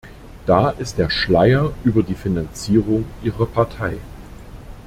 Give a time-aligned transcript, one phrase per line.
[0.47, 3.97] Da ist der Schleier über die Finanzierung ihrer Partei.